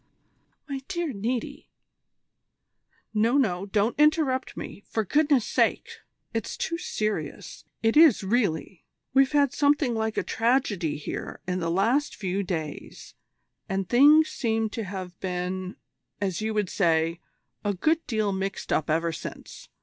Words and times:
"My 0.67 0.81
dear 0.87 1.13
Niti" 1.13 1.69
"No, 3.13 3.37
no, 3.37 3.67
don't 3.67 3.93
interrupt 3.99 4.57
me, 4.57 4.81
for 4.89 5.05
goodness' 5.05 5.45
sake. 5.45 5.91
It's 6.33 6.57
too 6.57 6.79
serious. 6.79 7.65
It 7.83 7.95
is 7.95 8.23
really. 8.23 8.83
We've 9.13 9.31
had 9.33 9.53
something 9.53 9.93
like 9.93 10.17
a 10.17 10.23
tragedy 10.23 10.97
here 10.97 11.39
in 11.47 11.59
the 11.59 11.69
last 11.69 12.15
few 12.15 12.41
days, 12.41 13.13
and 13.69 13.87
things 13.87 14.29
seem 14.29 14.71
to 14.71 14.85
have 14.85 15.19
been, 15.19 15.75
as 16.19 16.41
you 16.41 16.55
would 16.55 16.71
say, 16.71 17.19
a 17.63 17.75
good 17.75 18.03
deal 18.07 18.31
mixed 18.31 18.73
up 18.73 18.89
ever 18.89 19.11
since. 19.11 19.69